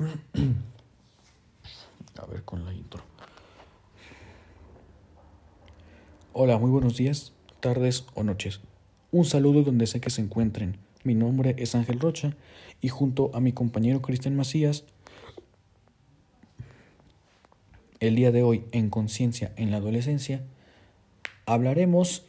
A 0.00 0.06
ver 2.26 2.42
con 2.44 2.64
la 2.64 2.72
intro. 2.72 3.02
Hola, 6.32 6.58
muy 6.58 6.70
buenos 6.70 6.96
días, 6.96 7.34
tardes 7.60 8.06
o 8.14 8.22
noches. 8.22 8.60
Un 9.12 9.26
saludo 9.26 9.62
donde 9.62 9.86
sé 9.86 10.00
que 10.00 10.08
se 10.08 10.22
encuentren. 10.22 10.78
Mi 11.04 11.14
nombre 11.14 11.54
es 11.58 11.74
Ángel 11.74 12.00
Rocha 12.00 12.34
y 12.80 12.88
junto 12.88 13.30
a 13.34 13.40
mi 13.40 13.52
compañero 13.52 14.00
Cristian 14.00 14.36
Macías, 14.36 14.84
el 17.98 18.16
día 18.16 18.32
de 18.32 18.42
hoy 18.42 18.64
en 18.72 18.88
Conciencia 18.88 19.52
en 19.56 19.70
la 19.70 19.76
Adolescencia, 19.78 20.42
hablaremos 21.44 22.24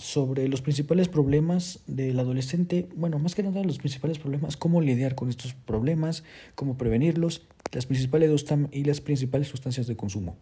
sobre 0.00 0.48
los 0.48 0.62
principales 0.62 1.08
problemas 1.08 1.80
del 1.86 2.18
adolescente, 2.18 2.88
bueno, 2.96 3.18
más 3.18 3.34
que 3.34 3.42
nada 3.42 3.62
los 3.62 3.78
principales 3.78 4.18
problemas, 4.18 4.56
cómo 4.56 4.80
lidiar 4.80 5.14
con 5.14 5.28
estos 5.28 5.52
problemas, 5.52 6.24
cómo 6.54 6.78
prevenirlos, 6.78 7.42
las 7.72 7.86
principales 7.86 8.46
y 8.72 8.84
las 8.84 9.00
principales 9.00 9.48
sustancias 9.48 9.86
de 9.86 9.96
consumo. 9.96 10.36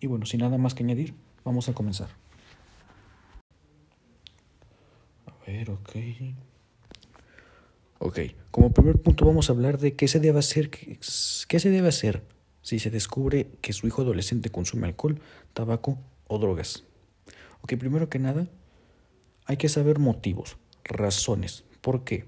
Y 0.00 0.06
bueno, 0.06 0.26
sin 0.26 0.40
nada 0.40 0.58
más 0.58 0.74
que 0.74 0.84
añadir, 0.84 1.14
vamos 1.44 1.68
a 1.68 1.72
comenzar. 1.72 2.08
A 5.26 5.46
ver, 5.46 5.70
ok. 5.70 5.96
Ok, 7.98 8.18
como 8.50 8.70
primer 8.70 9.00
punto 9.00 9.24
vamos 9.24 9.48
a 9.48 9.52
hablar 9.52 9.78
de 9.78 9.94
qué 9.94 10.08
se 10.08 10.20
debe 10.20 10.38
hacer, 10.38 10.70
qué, 10.70 10.98
se 11.00 11.70
debe 11.70 11.88
hacer 11.88 12.22
si 12.62 12.78
se 12.78 12.90
descubre 12.90 13.48
que 13.62 13.72
su 13.72 13.86
hijo 13.86 14.02
adolescente 14.02 14.50
consume 14.50 14.86
alcohol, 14.86 15.20
tabaco 15.54 15.98
o 16.26 16.38
drogas. 16.38 16.84
Ok, 17.62 17.74
primero 17.76 18.08
que 18.08 18.18
nada, 18.18 18.46
hay 19.50 19.56
que 19.56 19.68
saber 19.68 19.98
motivos, 19.98 20.58
razones. 20.84 21.64
¿Por 21.80 22.04
qué? 22.04 22.26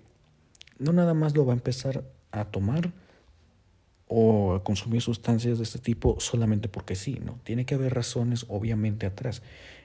No 0.80 0.92
nada 0.92 1.14
más 1.14 1.36
lo 1.36 1.46
va 1.46 1.52
a 1.52 1.54
empezar 1.54 2.02
a 2.32 2.46
tomar 2.46 2.92
o 4.08 4.54
a 4.54 4.64
consumir 4.64 5.02
sustancias 5.02 5.58
de 5.58 5.62
este 5.62 5.78
tipo 5.78 6.18
solamente 6.18 6.68
porque 6.68 6.96
sí, 6.96 7.20
¿no? 7.24 7.38
Tiene 7.44 7.64
que 7.64 7.76
haber 7.76 7.94
razones 7.94 8.44
obviamente 8.48 9.06
atrás. 9.06 9.40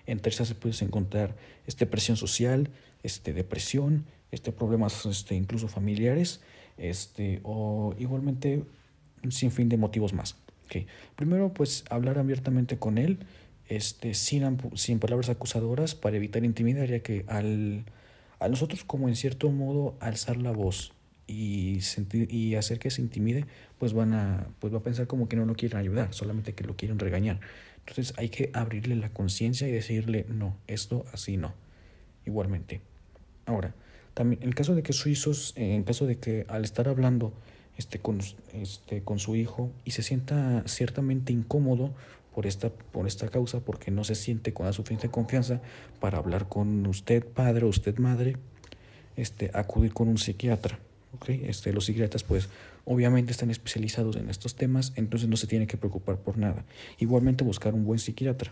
Entre 0.07 0.31
esas 0.31 0.47
se 0.47 0.55
puede 0.55 0.83
encontrar 0.83 1.35
este, 1.67 1.85
presión 1.85 2.17
social, 2.17 2.71
este, 3.03 3.33
depresión, 3.33 4.05
este, 4.31 4.51
problemas 4.51 5.05
este, 5.05 5.35
incluso 5.35 5.67
familiares, 5.67 6.41
este, 6.79 7.39
o 7.43 7.93
igualmente 7.99 8.63
un 9.23 9.31
sinfín 9.31 9.69
de 9.69 9.77
motivos 9.77 10.11
más. 10.11 10.37
Okay. 10.65 10.87
Primero, 11.15 11.53
pues 11.53 11.85
hablar 11.91 12.17
abiertamente 12.17 12.79
con 12.79 12.97
él 12.97 13.19
este, 13.69 14.13
sin, 14.13 14.57
sin 14.75 14.99
palabras 14.99 15.29
acusadoras 15.29 15.95
para 15.95 16.17
evitar 16.17 16.43
intimidar, 16.43 16.87
ya 16.89 16.99
que 16.99 17.25
al, 17.27 17.85
a 18.39 18.49
nosotros 18.49 18.83
como 18.83 19.07
en 19.07 19.15
cierto 19.15 19.51
modo 19.51 19.95
alzar 19.99 20.37
la 20.37 20.51
voz 20.51 20.93
y, 21.27 21.81
sentir, 21.81 22.33
y 22.33 22.55
hacer 22.55 22.79
que 22.79 22.89
se 22.89 23.01
intimide, 23.01 23.45
pues, 23.77 23.93
van 23.93 24.13
a, 24.13 24.47
pues 24.59 24.73
va 24.73 24.79
a 24.79 24.83
pensar 24.83 25.07
como 25.07 25.27
que 25.27 25.35
no 25.35 25.45
lo 25.45 25.55
quieren 25.55 25.77
ayudar, 25.77 26.13
solamente 26.13 26.53
que 26.53 26.63
lo 26.63 26.75
quieren 26.75 26.99
regañar. 26.99 27.39
Entonces 27.79 28.13
hay 28.17 28.29
que 28.29 28.49
abrirle 28.53 28.95
la 28.95 29.09
conciencia 29.09 29.67
y 29.67 29.71
decirle, 29.71 30.25
no, 30.29 30.57
esto 30.67 31.05
así 31.13 31.37
no. 31.37 31.53
Igualmente. 32.25 32.81
Ahora, 33.45 33.73
también 34.13 34.43
en 34.43 34.51
caso 34.51 34.75
de 34.75 34.83
que 34.83 34.91
suizos, 34.91 35.53
en 35.55 35.83
caso 35.83 36.05
de 36.05 36.17
que 36.17 36.45
al 36.49 36.65
estar 36.65 36.89
hablando 36.89 37.31
este, 37.77 37.99
con, 37.99 38.19
este, 38.53 39.01
con 39.03 39.19
su 39.19 39.35
hijo 39.35 39.71
y 39.85 39.91
se 39.91 40.03
sienta 40.03 40.63
ciertamente 40.67 41.31
incómodo 41.31 41.93
por 42.37 42.45
esta, 42.45 42.69
por 42.69 43.07
esta 43.07 43.29
causa, 43.29 43.61
porque 43.61 43.89
no 43.89 44.03
se 44.03 44.13
siente 44.13 44.53
con 44.53 44.67
la 44.67 44.71
suficiente 44.71 45.09
confianza 45.09 45.59
para 45.99 46.19
hablar 46.19 46.47
con 46.47 46.85
usted 46.85 47.25
padre 47.25 47.65
o 47.65 47.67
usted 47.67 47.97
madre, 47.97 48.37
este, 49.15 49.49
acudir 49.55 49.91
con 49.91 50.07
un 50.07 50.19
psiquiatra. 50.19 50.77
¿okay? 51.15 51.45
Este, 51.47 51.73
los 51.73 51.85
psiquiatras 51.85 52.23
pues 52.23 52.47
obviamente 52.85 53.31
están 53.31 53.49
especializados 53.49 54.17
en 54.17 54.29
estos 54.29 54.53
temas, 54.53 54.93
entonces 54.97 55.27
no 55.27 55.35
se 55.35 55.47
tiene 55.47 55.65
que 55.65 55.77
preocupar 55.77 56.17
por 56.17 56.37
nada. 56.37 56.63
Igualmente 56.99 57.43
buscar 57.43 57.73
un 57.73 57.85
buen 57.85 57.97
psiquiatra. 57.97 58.51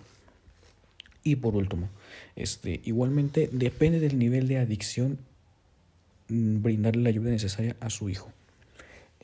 Y 1.24 1.35
por 1.35 1.56
último, 1.56 1.88
este, 2.35 2.81
igualmente 2.85 3.51
depende 3.51 4.00
del 4.00 4.18
nivel 4.18 4.47
de 4.47 4.57
adicción 4.57 5.19
mm, 6.29 6.63
brindarle 6.63 7.03
la 7.03 7.09
ayuda 7.09 7.29
necesaria 7.29 7.75
a 7.81 7.91
su 7.91 8.09
hijo. 8.09 8.31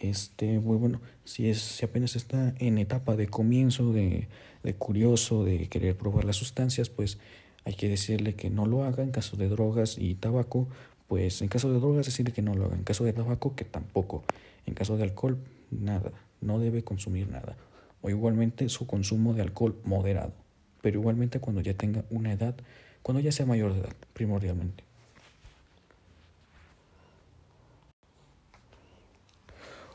Este, 0.02 0.58
bueno, 0.58 1.00
si, 1.26 1.50
es, 1.50 1.60
si 1.62 1.86
apenas 1.86 2.16
está 2.16 2.56
en 2.58 2.78
etapa 2.80 3.16
de 3.16 3.28
comienzo, 3.28 3.94
de, 3.94 4.28
de 4.64 4.74
curioso, 4.74 5.44
de 5.44 5.68
querer 5.68 5.96
probar 5.96 6.26
las 6.26 6.38
sustancias, 6.38 6.90
pues 6.90 7.20
hay 7.66 7.76
que 7.76 7.88
decirle 7.88 8.34
que 8.34 8.50
no 8.50 8.66
lo 8.66 8.84
haga. 8.84 9.04
En 9.04 9.12
caso 9.12 9.38
de 9.38 9.48
drogas 9.48 9.98
y 10.00 10.16
tabaco, 10.16 10.68
pues 11.08 11.42
en 11.42 11.50
caso 11.50 11.72
de 11.72 11.80
drogas 11.80 12.08
decirle 12.08 12.34
que 12.34 12.42
no 12.42 12.56
lo 12.56 12.66
haga. 12.66 12.76
En 12.76 12.84
caso 12.84 13.04
de 13.04 13.14
tabaco, 13.14 13.56
que 13.56 13.66
tampoco. 13.66 14.24
En 14.66 14.74
caso 14.74 14.98
de 14.98 15.04
alcohol, 15.04 15.38
nada. 15.70 16.12
No 16.42 16.60
debe 16.60 16.84
consumir 16.84 17.30
nada. 17.30 17.56
O 18.02 18.10
igualmente 18.10 18.70
su 18.70 18.88
consumo 18.88 19.34
de 19.34 19.44
alcohol 19.44 19.80
moderado. 19.84 20.34
Pero 20.82 21.00
igualmente 21.00 21.40
cuando 21.40 21.62
ya 21.62 21.76
tenga 21.76 22.06
una 22.10 22.34
edad, 22.34 22.56
cuando 23.04 23.20
ya 23.20 23.32
sea 23.32 23.46
mayor 23.46 23.74
de 23.74 23.82
edad, 23.82 23.96
primordialmente. 24.14 24.84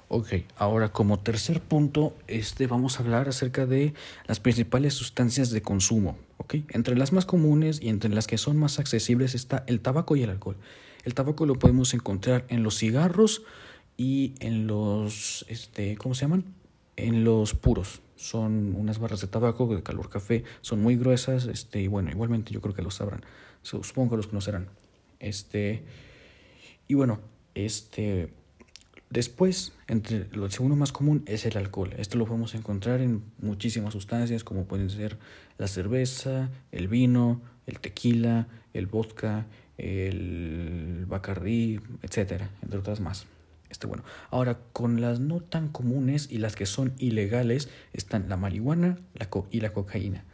Ok, 0.09 0.29
ahora 0.57 0.93
como 0.93 1.19
tercer 1.19 1.61
punto, 1.61 2.15
este, 2.29 2.69
vamos 2.69 2.99
a 2.99 3.03
hablar 3.03 3.29
acerca 3.29 3.67
de 3.67 3.93
las 4.27 4.39
principales 4.39 4.95
sustancias 4.95 5.51
de 5.51 5.63
consumo. 5.63 6.17
Okay? 6.39 6.65
Entre 6.71 6.97
las 6.97 7.13
más 7.13 7.27
comunes 7.27 7.81
y 7.83 7.89
entre 7.89 8.11
las 8.11 8.29
que 8.29 8.39
son 8.39 8.57
más 8.57 8.79
accesibles 8.79 9.35
está 9.35 9.65
el 9.67 9.81
tabaco 9.81 10.15
y 10.15 10.23
el 10.23 10.31
alcohol. 10.31 10.57
El 11.05 11.15
tabaco 11.15 11.45
lo 11.45 11.57
podemos 11.57 11.93
encontrar 11.93 12.45
en 12.49 12.63
los 12.63 12.79
cigarros 12.79 13.43
y 13.97 14.35
en 14.39 14.69
los, 14.69 15.45
este, 15.49 15.97
¿cómo 15.97 16.15
se 16.15 16.23
llaman? 16.23 16.45
En 16.95 17.25
los 17.25 17.55
puros. 17.55 18.01
Son 18.15 18.77
unas 18.77 19.01
barras 19.01 19.21
de 19.21 19.27
tabaco 19.27 19.67
de 19.75 19.83
calor 19.83 20.09
café, 20.09 20.45
son 20.61 20.83
muy 20.83 20.97
gruesas, 20.97 21.47
este, 21.47 21.83
y 21.83 21.89
bueno, 21.89 22.11
igualmente 22.11 22.53
yo 22.53 22.61
creo 22.61 22.75
que 22.75 22.83
lo 22.83 22.93
sabrán. 22.93 23.25
Supongo 23.63 24.11
que 24.11 24.17
los 24.19 24.29
conocerán. 24.29 24.69
Este, 25.19 25.83
y 26.87 26.95
bueno, 26.95 27.19
este 27.55 28.31
Después, 29.17 29.73
entre 29.89 30.29
lo 30.33 30.51
segundo 30.51 30.77
más 30.77 30.93
común 30.93 31.23
es 31.25 31.47
el 31.47 31.57
alcohol. 31.57 31.95
Esto 31.97 32.19
lo 32.19 32.27
podemos 32.27 32.55
encontrar 32.55 33.01
en 33.01 33.23
muchísimas 33.39 33.95
sustancias 33.95 34.45
como 34.45 34.67
pueden 34.67 34.91
ser 34.91 35.17
la 35.57 35.69
cerveza, 35.69 36.51
el 36.71 36.87
vino, 36.87 37.41
el 37.67 37.81
tequila, 37.81 38.47
el 38.75 38.87
vodka, 38.87 39.47
el 39.79 41.07
bacardí, 41.09 41.81
etcétera, 42.03 42.51
entre 42.61 42.79
otras 42.79 43.01
más. 43.01 43.25
Este, 43.71 43.87
bueno. 43.87 44.05
Ahora, 44.31 44.59
con 44.75 45.01
las 45.01 45.19
no 45.19 45.41
tan 45.41 45.69
comunes 45.69 46.29
y 46.31 46.37
las 46.37 46.55
que 46.55 46.67
son 46.67 46.93
ilegales 46.99 47.71
están 47.95 48.29
la 48.29 48.37
marihuana 48.37 48.99
la 49.15 49.31
y 49.51 49.61
la 49.61 49.73
cocaína. 49.73 50.25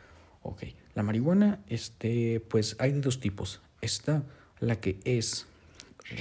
Ok, 0.42 0.64
la 0.96 1.04
marihuana, 1.04 1.60
este, 1.68 2.40
pues 2.40 2.74
hay 2.80 2.90
de 2.90 3.00
dos 3.00 3.20
tipos. 3.20 3.60
Está 3.80 4.24
la 4.58 4.80
que 4.80 4.98
es 5.04 5.46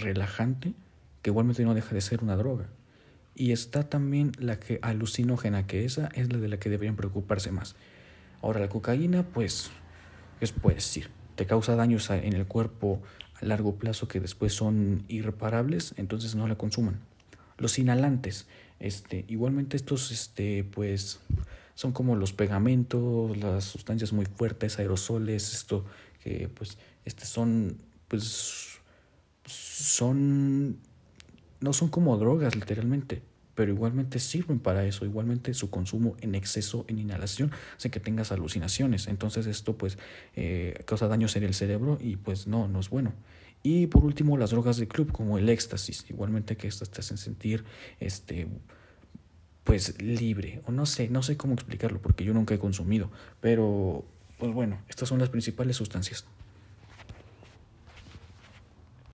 relajante, 0.03 0.75
que 1.21 1.29
igualmente 1.29 1.63
no 1.63 1.73
deja 1.73 1.93
de 1.93 2.01
ser 2.01 2.23
una 2.23 2.35
droga. 2.35 2.69
Y 3.35 3.51
está 3.51 3.89
también 3.89 4.31
la 4.37 4.59
que 4.59 4.79
alucinógena, 4.81 5.67
que 5.67 5.85
esa 5.85 6.09
es 6.15 6.31
la 6.31 6.39
de 6.39 6.47
la 6.47 6.59
que 6.59 6.69
deberían 6.69 6.95
preocuparse 6.95 7.51
más. 7.51 7.75
Ahora 8.41 8.59
la 8.59 8.69
cocaína, 8.69 9.23
pues, 9.23 9.71
es 10.41 10.51
puede 10.51 10.75
decir, 10.75 11.09
te 11.35 11.45
causa 11.45 11.75
daños 11.75 12.09
en 12.09 12.33
el 12.33 12.45
cuerpo 12.45 13.01
a 13.39 13.45
largo 13.45 13.75
plazo 13.75 14.07
que 14.07 14.19
después 14.19 14.53
son 14.53 15.05
irreparables, 15.07 15.93
entonces 15.97 16.35
no 16.35 16.47
la 16.47 16.55
consuman. 16.55 16.99
Los 17.57 17.79
inhalantes, 17.79 18.47
este, 18.79 19.25
igualmente 19.27 19.77
estos, 19.77 20.11
este, 20.11 20.63
pues, 20.63 21.19
son 21.75 21.93
como 21.93 22.15
los 22.15 22.33
pegamentos, 22.33 23.37
las 23.37 23.63
sustancias 23.63 24.11
muy 24.11 24.25
fuertes, 24.25 24.79
aerosoles, 24.79 25.53
esto 25.53 25.85
que, 26.23 26.49
pues, 26.49 26.77
este 27.05 27.25
son, 27.25 27.77
pues, 28.07 28.79
son 29.45 30.77
no 31.61 31.73
son 31.73 31.89
como 31.89 32.17
drogas 32.17 32.55
literalmente, 32.55 33.21
pero 33.55 33.71
igualmente 33.71 34.19
sirven 34.19 34.59
para 34.59 34.85
eso, 34.85 35.05
igualmente 35.05 35.53
su 35.53 35.69
consumo 35.69 36.15
en 36.21 36.35
exceso, 36.35 36.85
en 36.87 36.99
inhalación, 36.99 37.51
hace 37.77 37.89
que 37.89 37.99
tengas 37.99 38.31
alucinaciones. 38.31 39.07
Entonces 39.07 39.45
esto 39.47 39.77
pues 39.77 39.97
eh, 40.35 40.83
causa 40.85 41.07
daños 41.07 41.35
en 41.35 41.43
el 41.43 41.53
cerebro 41.53 41.97
y 42.01 42.15
pues 42.15 42.47
no, 42.47 42.67
no 42.67 42.79
es 42.79 42.89
bueno. 42.89 43.13
Y 43.63 43.87
por 43.87 44.03
último 44.03 44.37
las 44.37 44.49
drogas 44.49 44.77
de 44.77 44.87
club 44.87 45.11
como 45.11 45.37
el 45.37 45.47
éxtasis, 45.49 46.05
igualmente 46.09 46.57
que 46.57 46.67
estas 46.67 46.89
te 46.89 47.01
hacen 47.01 47.17
sentir 47.17 47.63
este 47.99 48.47
pues 49.63 50.01
libre, 50.01 50.61
o 50.65 50.71
no 50.71 50.87
sé, 50.87 51.07
no 51.09 51.21
sé 51.21 51.37
cómo 51.37 51.53
explicarlo 51.53 52.01
porque 52.01 52.23
yo 52.23 52.33
nunca 52.33 52.55
he 52.55 52.59
consumido, 52.59 53.11
pero 53.41 54.03
pues 54.39 54.51
bueno, 54.51 54.79
estas 54.89 55.07
son 55.07 55.19
las 55.19 55.29
principales 55.29 55.77
sustancias. 55.77 56.25